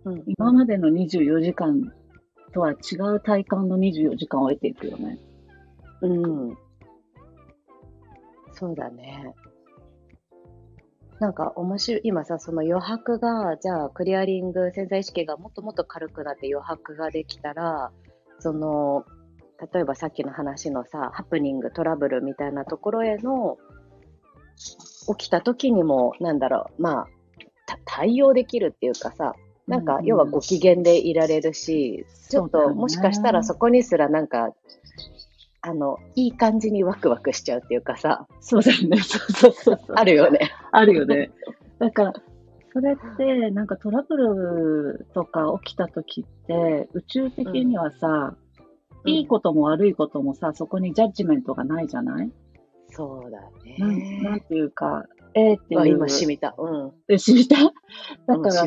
[0.06, 0.24] うん。
[0.28, 1.92] 今までの24時間
[2.54, 5.18] とは違う体感の24時間を得ていくよね。
[6.02, 6.08] う
[6.52, 6.58] ん。
[8.52, 9.34] そうだね。
[11.24, 17.94] なんか面白い、今さ、その余白が、じゃあクリアリング、潜在意識がもっともっと軽くなって余白ができたら、
[18.40, 19.06] その、
[19.74, 23.58] 例えばさっきの話のさ、ハプニング、トラブルみたいなところへの、
[25.18, 27.08] 起きた時にも、なんだろう、まあ、
[27.68, 29.34] た対応できるっていうかさ、
[29.66, 34.50] なんか、うん要はご機嫌でいられるし、ちょっと、もしかしたらそこにすらなんか、
[35.66, 38.98] あの、いい感じにワクワクしちゃうっていうかさ、そうだよね。
[38.98, 39.96] そうそうそうそう。
[39.96, 40.52] あるよね。
[40.72, 41.32] あるよね。
[41.80, 42.14] だから、
[42.74, 48.44] それって、なんかトラブルとか起きた時って、宇宙的にはさ、うん
[49.06, 52.32] いいことも悪いこともさ、そこにジャッジメントがないじゃない、
[52.90, 53.42] そうだ
[53.80, 53.90] なん
[54.24, 54.40] なんね。
[54.48, 55.80] ていうか、A っていう。
[55.80, 56.56] わ、今染みた。
[56.58, 56.92] うん。
[57.10, 57.56] え染みた？
[58.28, 58.66] だからさ、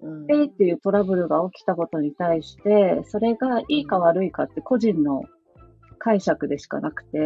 [0.00, 0.26] うん。
[0.30, 5.24] A っていうトラブルが起きたことに対して、それがいいか悪いかって個人の
[6.02, 7.18] 解釈でしかなくて、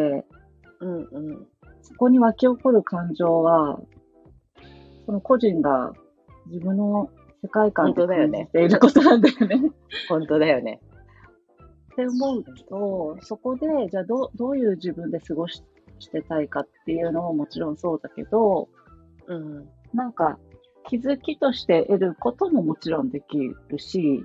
[0.80, 1.46] うんうん。
[1.80, 3.80] そこに湧き起こる感情は、
[5.06, 5.94] その個人が
[6.48, 7.08] 自分の
[7.42, 9.72] 世界観で本当だよね感じていることなんだよね。
[10.10, 10.82] 本当だよね。
[11.92, 15.62] って思うと、そこで、じゃあどうどういう自分で過ごし
[15.98, 18.68] してたいかっていうのももちろんそうだけど、
[19.26, 19.66] うん。
[19.94, 20.38] なんか
[20.86, 24.22] 気づきとして得ることももちろんできるし、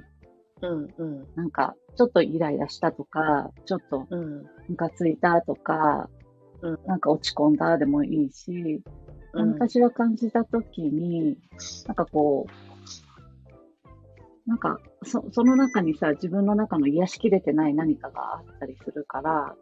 [0.61, 1.27] うんうん。
[1.35, 4.45] なんかちょっとイライラしたとか、ちょっとうん。
[4.69, 6.09] ムカついたとか、
[6.61, 8.81] うんなんか落ち込んだでもいいし、
[9.33, 11.37] うん何かしら感じたときに、
[11.87, 19.55] なんかこう、なんかそその中にさ、自分の中の癒しきれてない何かがあったりするから、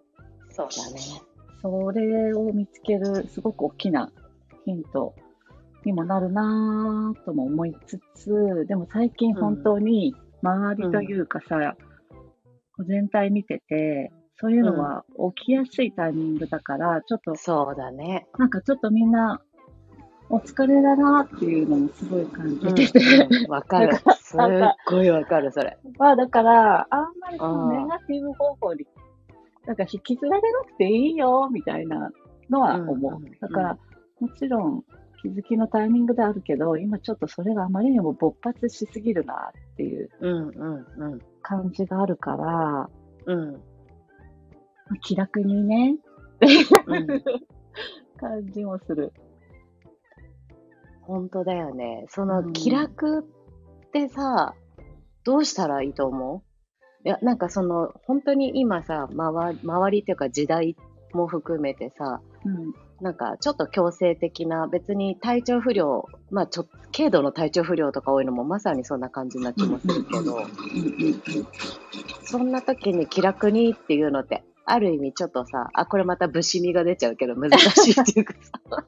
[0.49, 0.99] そうだね。
[1.61, 4.11] それを見つけるすごく大きな
[4.65, 5.13] ヒント
[5.85, 11.88] にもなるなぁとも思いつつ、でも最近本当に周りというかさ、こう
[12.83, 15.03] 全体見てて、そういうのは
[15.35, 18.27] 起きやすいタイミングだから、ちょっと、そうだね。
[18.37, 19.41] なんかちょっとみんな、
[20.31, 23.97] お疲れだなっていうのもすごい感じうんてて、うんわかる。
[24.21, 24.39] すっ
[24.87, 25.77] ごいわかる、それ。
[25.97, 28.87] まあだから、あんまりそのうんネガティブ方向に、
[29.65, 32.11] なんか引きずられなくていいよ、みたいな
[32.49, 33.15] のは思う。
[33.15, 33.77] うんうんだから、
[34.19, 34.83] もちろん
[35.21, 41.19] 気づきのタイミングであるけど、今ちょっとそれがあまりにも勃発しすぎるなっていううんうんうん。
[41.41, 42.89] 感じがあるから、
[43.25, 43.53] うん。
[43.53, 43.59] ま
[44.91, 45.97] あ気楽にね、
[46.85, 47.07] うん
[48.17, 49.13] 感じもする。
[51.01, 52.05] 本当だよね。
[52.09, 53.23] そうのん気楽っ
[53.91, 54.53] てさ、
[55.23, 56.43] どうしたらいいと思
[57.03, 57.07] う？
[57.07, 60.75] いや、なんかその、本当に今さ、周り周りっていうか時代
[61.13, 62.73] も含めてさ、うん。
[63.01, 70.45] なんかちょっと強制的な、別に体調不良、まあちょ軽度の体調不良とか多いのもまさにそんな感じな気もするけど、
[72.23, 78.85] そんな時に気楽にっていうのって、ある意味ちょっとさ、あ、これまた不死身が出ちゃうけど難しいっていうかさ。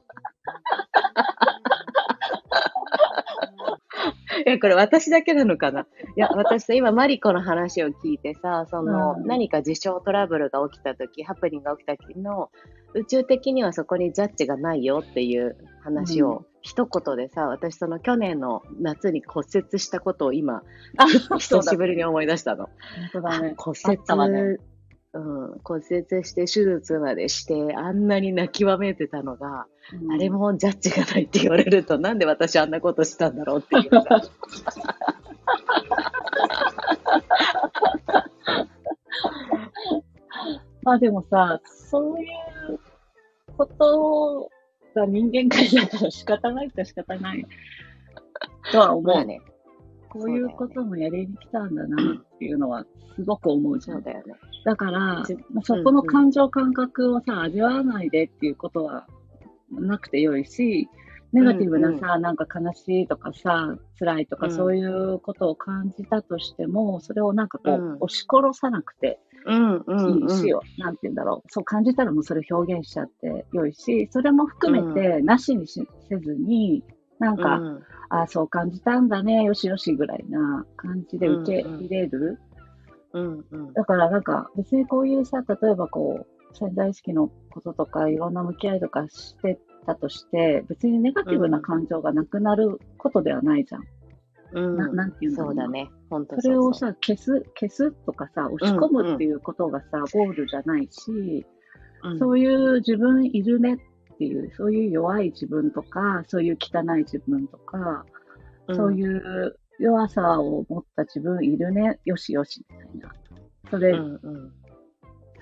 [4.46, 5.82] いや、これ私だけなのかな？
[5.82, 5.84] い
[6.16, 12.50] や、私さ、今、マリコの話を聞いてさ、その、うん何か事象トラブルが起きた時、ハプニングが起きた時の、
[12.94, 20.62] 宇宙的にはそこにジャッジがないよっていう話を、一言でさ、私その去年の夏に骨折したことを今、
[21.38, 22.68] 久しぶりに思い出したの。
[23.12, 23.54] 本当だね。
[23.56, 24.58] 骨あったわね折、
[25.14, 25.18] う
[25.56, 29.66] ん、骨折して手術までして、あんなに泣きわめいてたのが、
[30.00, 34.22] うんあれもジャッジがないって言われると、なんで私あんなことしたんだろうっていうさ。
[40.82, 42.80] まあでもさ、そういう
[43.56, 44.50] こと
[44.94, 47.46] が人間界だったら仕方ないと仕方ない
[48.70, 49.14] とは思う。
[49.14, 49.40] まあね、
[50.08, 52.84] こういうこともやりに来たんだなっていうのは
[53.16, 53.96] すごく思うじゃ。
[53.96, 54.34] んだよね。
[54.64, 55.24] だから
[55.62, 59.06] そこの感情感覚をさ、味わわないでっていうことは
[59.70, 60.88] なくてよいし、
[61.32, 64.52] ネガティブなさ、なんか悲しいとかさ、辛いとかうん。
[64.52, 67.96] そういうことを感じたとしても、それをなんかこう、うん。
[68.00, 70.22] 押し殺さなくてうんうん、うん。
[70.22, 71.48] いいしよ、なんて言うんだろう。
[71.48, 76.84] そう感じたらもうそれ表現しちゃってよいし、それも含めてなしにしせずに、
[77.18, 77.82] なんか、うん。
[78.10, 82.38] あそう感じたんだね、よしよしぐらいな感じで受け入れる。
[83.14, 83.72] うんうん。
[83.72, 93.84] だからなんか別にこういうさ、例えばこう、潜在意識のこととかいろんな向き合いとかしてたとして、別にネガティブな感情がなくなることではないじゃん。
[94.54, 94.76] うん。
[94.76, 95.90] ななんていうんだろなそううだね。
[96.10, 108.04] 本当それをさ、消す、消すとかさ、押し込むっていうことがさ、ゴールじゃないし、うんそういう自分いるねっていう、そういう弱い自分とか、そういう汚い自分とか、
[108.74, 112.64] そういう弱さを持った自分いるね、よしよし
[112.94, 113.12] みたいな。
[113.70, 114.52] それ、うんうん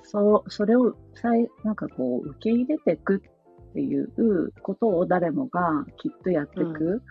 [0.03, 3.22] そう、それをさい、なんかこう、受け入れていく
[3.70, 7.02] っていうことを誰もがきっとやっていく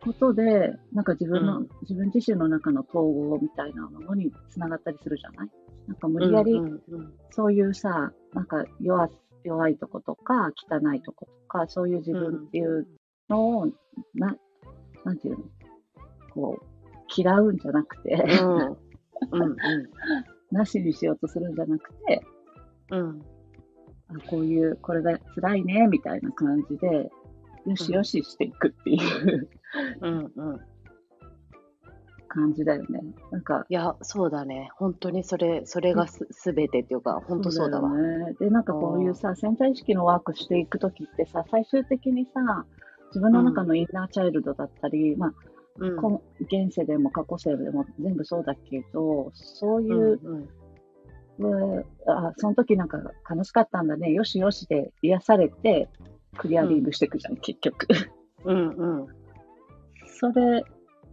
[0.00, 1.68] ことで、なんか自分の、うん。
[1.82, 5.50] 自分自身の中の統合みたいなものにつながったりするじゃない？
[5.88, 7.12] なんか無理やりうんうんうん。
[7.30, 9.10] そういうさ、なんか弱
[9.44, 12.86] 弱いとことか、汚いとことか、そういう自分っていう
[13.28, 13.66] のを、
[14.14, 14.36] な、
[15.04, 15.44] なんていうの？
[16.32, 16.64] こう、
[17.16, 18.58] 嫌うんじゃなくて、うん。
[18.68, 19.56] うん
[20.52, 22.22] なしにしようとするんじゃなくて、
[22.90, 23.20] うん。
[23.20, 23.37] あ
[24.28, 27.10] こういう、これが辛いね、みたいな感じで、
[27.66, 29.48] よしよししていくっていう
[30.00, 30.60] うんうん
[32.28, 33.00] 感じだよね。
[33.30, 34.68] なんか、いや、そうだね。
[34.76, 37.88] 本当にそれ、それがすすべてっていうか、本当そうだわ。
[37.98, 38.34] よね。
[38.38, 42.66] で、なんかこういうさ、潜在意識のワークしていくときってさ、最終的にさ、
[43.08, 45.34] 自分の中のインナーチャイルドだったり、まあ、
[45.78, 50.48] うんこ現世でも過去世でも全部そうだけど、そういうんう、うん
[52.06, 52.98] あその時なんか
[53.28, 55.88] 悲しかったんだね、よしよしで癒されて、
[56.36, 57.86] クリアリングしていくじゃん、結局。
[58.44, 59.06] うんうん
[60.20, 60.64] それ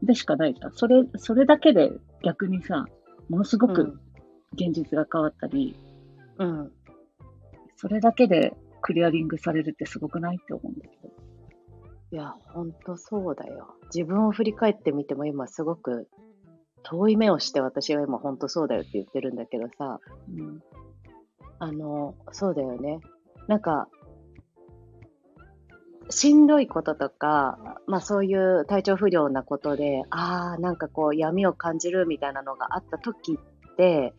[0.02, 0.74] でしかないじゃん。
[0.74, 1.92] それ、それだけで
[2.24, 2.86] 逆にさ、
[3.30, 4.00] ものすごくうん
[4.54, 5.76] 現実が変わったり、
[6.38, 6.72] うん
[7.78, 11.14] それだけでクリアリングされるってすごくないって思うんだけど。
[12.12, 13.76] いや、本当そうだよ。
[13.94, 16.08] 自分を振り返ってみても今すごく
[16.86, 20.62] 遠い目をして私は今本当そうだよって言ってるんだけどさ、うん。
[21.60, 23.00] あの、そうだよね。
[23.48, 23.88] なんか、
[26.10, 33.40] しんどいこととか、まあそういう体調不良なことで、ああ、なんかこう闇を感じるみたいなのがあった時
[33.72, 34.14] って、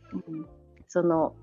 [0.88, 1.34] その、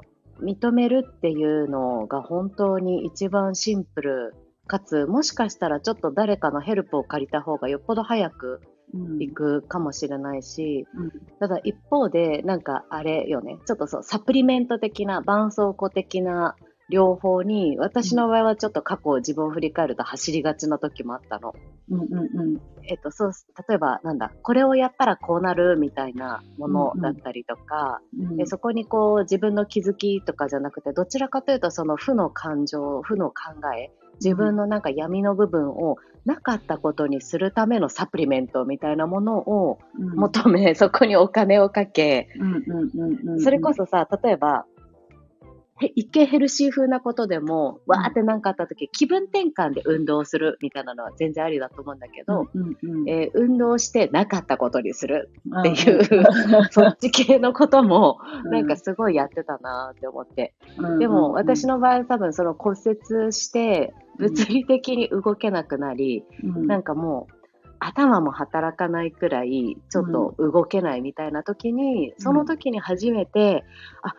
[0.41, 4.35] 認めるっていうのが本当に一番シンプル、
[4.67, 8.61] かつ、もしかしたらちょっと誰かのヘルプを借りた方がよっぽど早く
[8.93, 9.19] うん。
[9.19, 11.11] 行くかもしれないし、うん。
[11.39, 16.55] ただ一方で、なんかあれよね、ちょっとそう、サプリメント的な、絆創膏的な
[16.89, 21.55] 両方に、私の場合はちょっと過去を自分を振り返ると走りがちな時もあったの。
[21.89, 22.57] うんうんうん。
[22.89, 23.31] えっと、そう、
[23.67, 33.33] 例えばなんだ、これをやったらこうなるみたいなものだったりとか、うんでそこにこう自分の気づきとかじゃなくて、どちらかというとその負の感情、負の考
[33.77, 33.91] え、
[34.23, 40.15] 自分のなんか闇の部分をなかったことにするためのサプリメントみたいなものをうん。
[40.15, 43.39] 求め、 そこにお金をかけ、うんうんうんうん。
[43.41, 44.65] それこそさ、例えば、
[45.81, 56.03] へ一見ヘルシー風なことでも、わーってなんかあった時、気分転換で運動するみたいなのは全然ありだと思うんだけど、うんうんうん、えー運動してなかったことにするっっていう、
[56.69, 60.53] そっち系のことも、なんかすごいやってたなって思って。
[60.99, 67.33] でも私の、の場合は多分その骨折して、物理的に動けなくなり、うんなんかもう、
[67.79, 73.65] 頭も働かないくらい、ちょっと動けないみたいな時に、その時に初めて、
[74.01, 74.13] あ、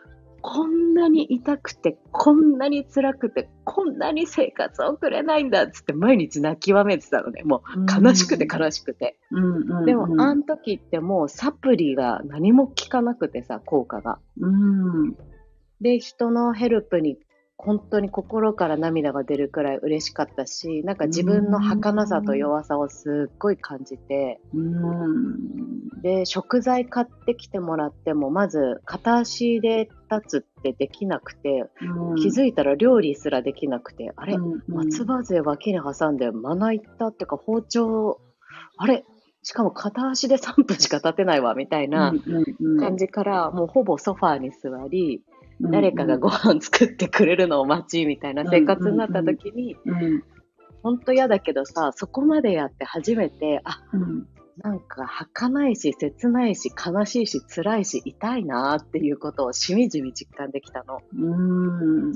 [0.47, 7.43] こんなに痛くて、こんなに辛くて、こんなに生活を送れないんだっつって毎日泣きわめてたのね。
[7.45, 9.17] もう悲しくて悲しくて。
[9.31, 14.19] うんうんうん、でも、あの時ってもうサプリが何も効かなくてさ、効果が。
[14.39, 15.17] うん、
[15.81, 17.17] で、人のヘルプに
[17.57, 26.01] 本当に心から涙が出るくらい嬉しかったし、なんか自分の儚さと弱さをすっごい感じて、うん。
[26.03, 31.65] で、食材買ってきてもらっても、まず片足で立つってできなくて、
[32.19, 34.37] 気づいたら料理すらできなくて、あれ、
[34.69, 38.21] 松葉杖脇に挟んでまな板っていうか包丁、
[38.77, 39.05] あれ
[39.45, 42.15] しかも片足で3分しか立てないわ、みたいな
[42.81, 45.23] 感じから、もうほぼソファーに座り、
[45.71, 49.77] 誰かがご飯作ってくれるのを待ち、みたいな生活になった時に、
[50.83, 53.83] 本当嫌だけどさ、そこまでやって初めて、あ、
[54.59, 61.01] なんか儚いし、切ないし、悲しいし、辛いし、痛いなっていうことをしみじみ実感できたの。
[61.17, 62.13] うん。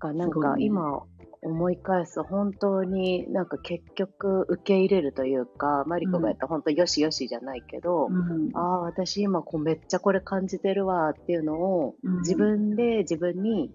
[0.00, 1.02] かなんか今
[1.42, 13.72] 思い返すと本当になんか結局受け入れるというか、マリコがやった本当よしよしじゃないけど、うん、ああ、私今こうめっちゃこれ感じてるわっていうのをうん自分で自分に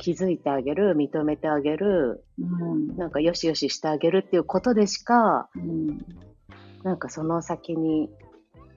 [0.00, 2.96] 気づいてあげる、認めてあげる、うん。
[2.96, 5.98] なんかよしよししてあげるっていうことでしか、うん。
[6.82, 8.08] なんかその先に、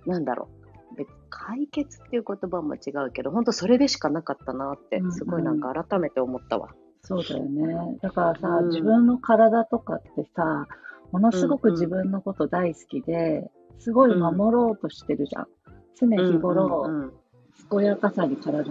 [0.06, 0.50] なんだろ
[0.92, 0.96] う。
[0.98, 6.70] 別解決っていう言葉も違うけど、本当それでしかなかったなってうんうん、すごいなんか改めて思ったわ。
[7.06, 7.98] そうだよね。
[8.02, 8.68] だからさ、うん。
[8.70, 10.68] 自分の体とかってさ、
[11.12, 11.80] ものすごくうんうん。
[11.80, 15.48] 自分のこと大好きで、すごい守ろうとしてるじゃん。
[16.00, 17.14] 常日頃、うんうんうん。
[17.70, 18.64] 健やかさに体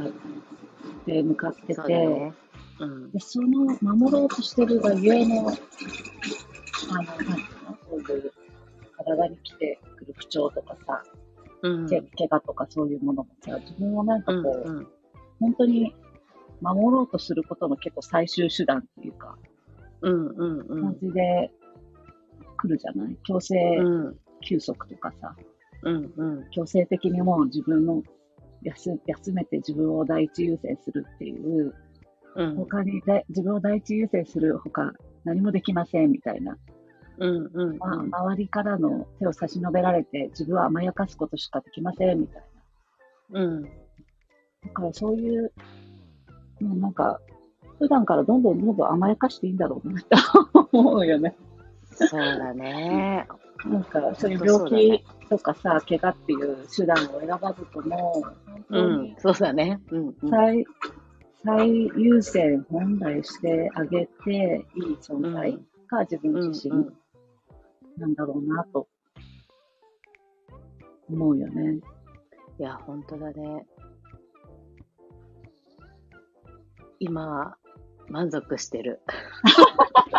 [1.07, 2.33] で向かってて、ね。
[2.81, 3.13] うん。
[3.13, 7.77] でその守ろうとしてるがゆえの、あの、なんていうの
[8.07, 8.33] そういう
[8.97, 11.03] 体に来てくる不調とかさ、
[11.61, 11.89] うん。
[11.89, 14.89] け怪我とかそういうものもさ、自分をなんかうんこう、うん。
[15.39, 15.95] 本当に
[16.63, 19.37] 守ろうとすることの結構最終手段っていうか、
[20.01, 21.51] うんうんう感んじで
[22.57, 23.17] 来るじゃない？
[23.25, 25.37] 強制うん休息とかさ、
[25.83, 26.51] うんうん。
[26.51, 28.03] 強制的にもう自分の
[28.63, 31.75] 休休めて自分を第一優先するっていう、
[32.37, 32.57] うん。
[32.57, 34.93] 他にだ自分を第一優先する他
[35.25, 36.57] 何もできませんみたいな、
[37.19, 37.79] うんうん。
[37.79, 42.43] まあ、周りからの手を差し伸べられて自分を甘やかすことしかできませんみたい
[43.31, 43.41] な。
[43.41, 43.63] うん。
[43.63, 43.69] だ
[44.75, 45.53] からそういう、
[46.63, 47.21] もうなんか、
[47.79, 50.17] 普段からどんどんどんどん甘やかしていいんだろうなって
[50.73, 51.37] 思うよね。
[51.95, 53.27] そうだね。
[53.65, 58.23] なんか、そういう病ね気とかさ、怪我っていう手段を選ばずとも、
[58.69, 59.81] 本うん、そうだね。
[59.91, 60.65] うんうん最、
[61.45, 65.59] 最優先本来してあげていい存在
[65.89, 66.93] が自分うん自身うん
[67.99, 68.89] なんだろうなと
[71.11, 71.81] 思うよね。
[72.59, 73.67] いや、本当だね。
[77.03, 77.57] 今、
[78.09, 79.01] 満足してる。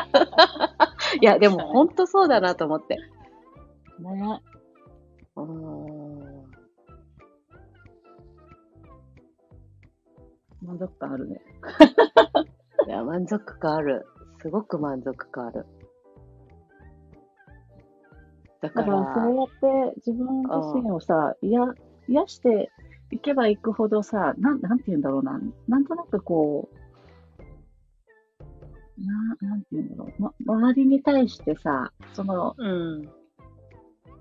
[1.21, 2.97] いや、でも本当そうだなと思って。
[3.99, 4.41] ね。
[5.37, 6.51] うーん。
[10.61, 11.41] 満足感あるね。
[12.87, 14.05] いや、満足感ある。
[14.41, 15.65] すごく満足感ある。
[18.59, 21.75] だかだから、ら、そうやって自分自身をさ、癒
[22.09, 22.69] 癒して
[23.13, 25.39] いけばいくほどさ、なん、なんて言うんだろうな。
[25.67, 26.75] なんとなくこう、
[29.41, 30.21] な、なんて言うんだろう。
[30.21, 33.09] ま、周りに対してさ、そのうん。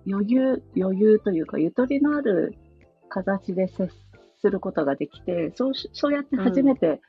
[0.07, 2.55] 余裕、余裕というか、ゆとりのある
[3.09, 3.89] 形で接
[4.41, 7.01] することができて、そうし、そうやって初めて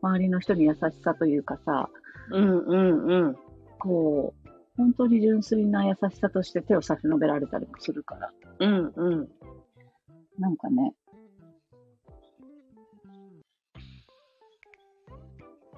[0.00, 1.90] 周りの人に優しさというかさ、
[2.30, 3.36] うんうんうん。
[3.78, 9.28] こう、本当に純粋な優しさとして手を差し伸べられたりもするから、うんうん。
[10.38, 10.94] なんかね、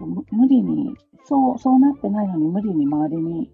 [0.07, 0.95] 無理に、
[1.25, 3.53] そう、そうなってないのに無理に周りに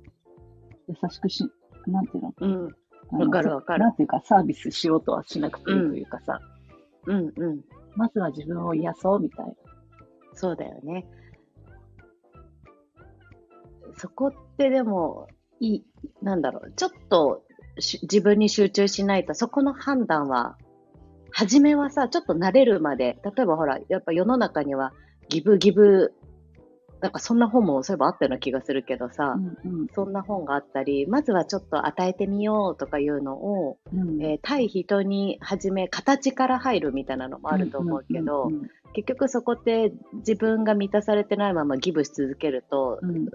[0.88, 1.44] 優しくし、
[1.86, 2.34] なんていうの？
[2.40, 2.68] うん
[3.12, 6.40] わかるわかるなんていうか、サービスしようとはしなくていいというかさ、
[7.06, 7.60] うんうん。
[7.94, 9.52] まずは自分を癒そうみたいな。
[10.34, 11.06] そうだよね。
[13.96, 15.28] そこってでも、
[15.60, 15.84] いい、
[16.20, 17.44] なんだろう、ちょっと
[17.78, 20.56] し自分に集中しないと、そこの判断は、
[21.30, 24.92] 初めはさ、ちょっと慣れるまで、例えばほら、やっぱ世の中には、
[25.28, 26.12] ギブギブ、
[27.06, 34.00] なんかそんな本もそういえばあったような気がするけどさ、うんそんな本があったり、まずはちょっと与えてみようとかいうのを、うん。
[34.00, 43.28] うんえー対人に初め形から入るみたいなのもあると思うけど、うんうん結局そこって自分が満たされてないままギブし続けると、うんうん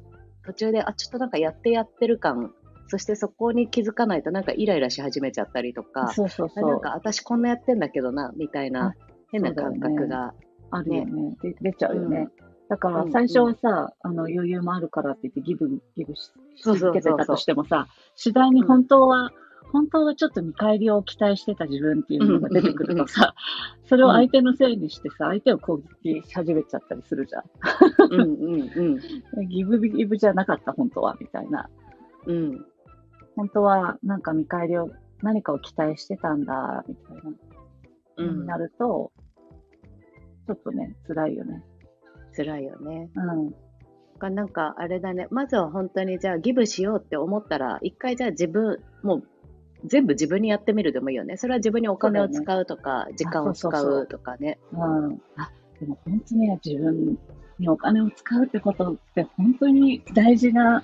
[0.44, 2.52] 途中で、あ、ちょっとなんかやってやってる感、
[2.88, 6.66] そしてそこに気づかないとなんかイライラし始めちゃったりとか、そうそうそう。
[6.66, 8.96] あなんか私こんなやってんだけどな、みたいな
[9.32, 10.34] 変な感覚が。
[10.72, 11.36] あるよね。
[11.42, 12.30] で出ちゃうよね。
[12.72, 15.68] だかうんら最初はさ、あの余裕もあるからって言ってギブ、
[15.98, 16.32] ギブし
[16.64, 19.32] 続けてたとしてもさ、次第に本当は、
[19.74, 23.36] 本当はちょっと見返りを期待してた自分っていうのが出てくるとさ、
[23.90, 27.44] それを相手のせいにしてさ、相手を攻撃し始めちゃったりするじゃん。
[28.10, 29.48] うんうんうん。
[29.50, 31.70] ギブギブじゃなかった、本当は、みたいな。
[32.26, 32.66] うん。
[33.36, 34.90] 本当はなんか見返りを、
[35.22, 37.22] 何かを期待してたんだ、みたいな。
[38.18, 38.58] うんにな。
[38.58, 39.12] ると、
[40.48, 41.66] ちょっとね、辛いよね。
[42.36, 43.10] 辛いよね。
[43.16, 43.56] うん。
[44.20, 49.24] がなんかあれだね、まずは本当にじゃあギブしようって思ったら、一回じゃあ自分、もう
[49.86, 51.38] 全部自分にやってみるでもいいよね。
[51.38, 54.60] それは自分にお金を使うとか、時間を使うとかね。
[54.74, 55.22] うん。
[55.38, 57.18] あ、でも本当に自分
[57.58, 60.84] にお金を使うってことって本当に大事な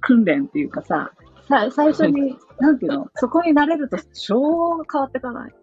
[0.00, 1.12] 訓練っていうかさ、
[1.48, 5.54] さ最初に、 なんていうの、そこに慣れると超変わってかない？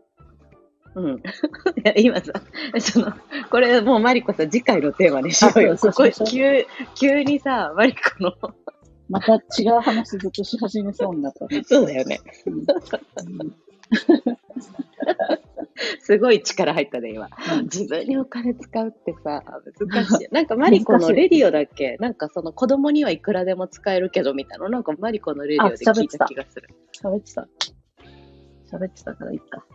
[0.95, 1.23] うん。
[1.97, 2.31] 今さ、
[2.79, 3.13] その、
[3.49, 5.75] これもうマリコさ、次回のテーマにしようよ。
[6.25, 6.65] 急、
[6.95, 8.33] 急にさ、マリコの、
[9.09, 11.61] また違う話ずっとし始めそうになったね。
[11.63, 12.19] そうだよね。
[12.47, 12.65] うん
[15.99, 17.29] すごい力入ったね、今。
[17.53, 19.43] うん自分にお金使うってさ、
[19.91, 20.27] 難しい。
[20.31, 21.97] なんかマリコのレディオだっけ？
[21.99, 24.69] なんかその子供にはいくらでも使えるけどみたいな。
[24.69, 26.69] なんかマリコのレディオで聞いた気がする。
[27.03, 27.47] 喋ってた。
[28.71, 29.65] 喋ってたからいいか。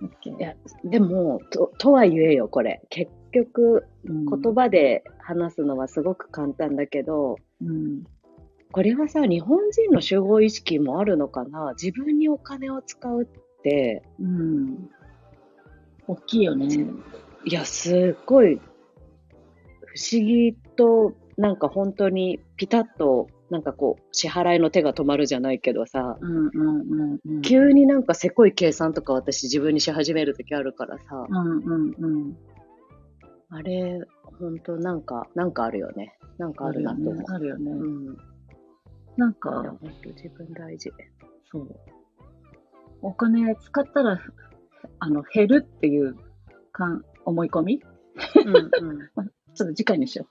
[0.00, 2.82] いや、でも、と、とはいえよ、これ。
[2.90, 8.04] 結局、うん言葉で話すのはすごく簡単だけど、うん。
[8.72, 11.72] これはさ、日本人の集合意識もあるのかな？
[11.80, 13.26] 自分にお金を使うっ
[13.62, 14.90] て、うん。
[16.06, 16.66] 大きいよね。
[17.44, 18.60] いや、すっごい、不
[20.12, 27.42] 思議と、なんか本当にピタッと、なんかこう、支払いの手が止まるじゃないけどさ、うんうんうんうん。
[27.42, 32.36] 急になんかせこい計算とか私自分にし始めるときあるからさ、うんうんうん。
[33.50, 34.00] あれ、
[34.38, 36.18] 本当なんか、なんかあるよね。
[36.38, 37.24] なんかあるなと思う。
[37.28, 37.70] あるよね。
[39.16, 40.90] なんか、本当自分大事。
[41.50, 41.68] そう。
[43.02, 44.20] お金使ったら、
[44.98, 46.16] あの、減るっていう
[46.72, 47.82] かん思い込み？
[48.44, 48.98] うんうん。
[49.54, 50.26] ちょっと次回にしよ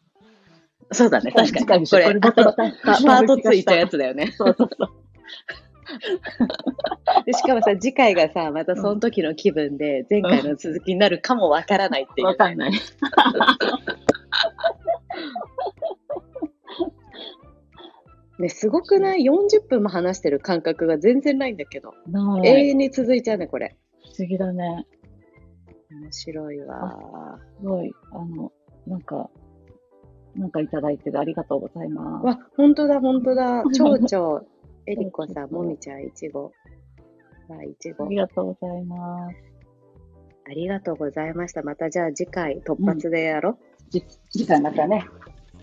[0.92, 1.88] そうだね、確かに。
[1.88, 4.32] これ、これパパートついたやつだよね。
[4.38, 4.90] そうそうそう。
[7.26, 12.28] でしかもさ、次回がさ、またその時の気分で、前回の続きになるかもわからないっていう。
[12.28, 12.72] わかんない。
[18.38, 21.94] ね、すごくない ?40 分も話してる感覚が全然ないんだけど。
[22.44, 23.78] 永遠に続いちゃうね、これ。
[24.04, 24.86] 不思議だね。
[25.92, 27.40] 面白いわ。
[27.60, 28.52] すごい、あの、
[28.88, 29.30] なんか、
[30.36, 32.26] なんかいただいてるありがとうございます。
[32.26, 33.64] わ、ほんとだ、ほんとだ。
[33.74, 34.44] 蝶々、
[34.86, 36.52] えりこさん、もみちゃん、いちご。
[37.48, 38.10] わ、いちごあ。
[38.10, 39.36] りがとうございます。
[40.48, 41.64] ありがとうございました。
[41.64, 43.58] またじゃあ次回突発でやろ
[43.90, 45.08] じ次回またね、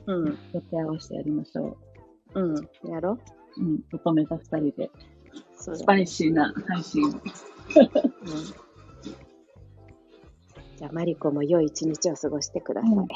[0.06, 0.12] う。
[0.12, 0.38] うん。
[0.52, 1.76] 予定合わせてやりましょ
[2.34, 2.54] うん。
[2.90, 3.18] やろ
[3.58, 3.60] う。
[3.60, 4.90] うん、乙女座二人で、
[5.54, 7.04] そうスパイシーな配信。
[7.04, 7.12] うん
[10.78, 12.90] じゃあ、マリコも良い一日を過ごしてください。
[12.90, 13.06] うん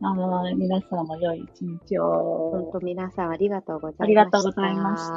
[0.00, 2.50] はい、皆さんも良い一日を。
[2.50, 4.04] 本当皆さんありがとうございました。
[4.04, 5.14] ありがとうございました。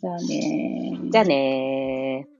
[0.00, 2.37] じゃあねーじゃあねー。